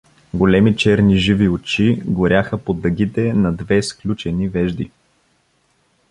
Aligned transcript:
Големи 0.33 0.77
черни, 0.77 1.17
живи 1.17 1.49
очи 1.49 2.01
горяха 2.05 2.57
под 2.63 2.81
дъгите 2.81 3.33
на 3.33 3.53
две 3.53 3.83
сключени 3.83 4.49
вежди. 4.49 4.91